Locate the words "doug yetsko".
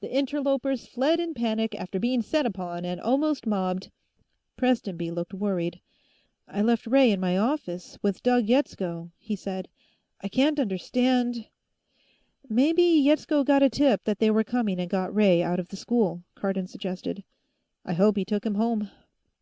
8.22-9.10